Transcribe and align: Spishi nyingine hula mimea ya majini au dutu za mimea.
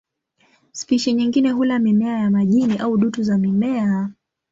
Spishi 0.71 1.13
nyingine 1.13 1.51
hula 1.51 1.79
mimea 1.79 2.19
ya 2.19 2.29
majini 2.31 2.77
au 2.77 2.97
dutu 2.97 3.23
za 3.23 3.37
mimea. 3.37 4.09